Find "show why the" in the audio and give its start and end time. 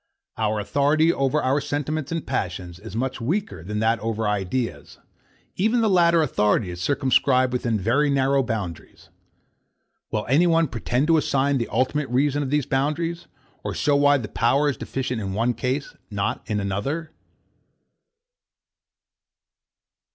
13.75-14.27